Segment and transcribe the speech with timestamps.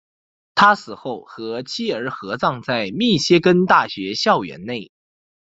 [0.55, 4.91] 他死后和妻儿合葬在密歇根大学校园内。